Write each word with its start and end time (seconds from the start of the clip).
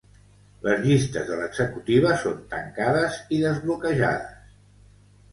Les 0.67 0.79
llistes 0.85 1.25
de 1.31 1.35
l'executiva 1.41 2.15
són 2.21 2.39
tancades 2.53 3.19
i 3.37 3.39
desbloquejades. 3.43 4.49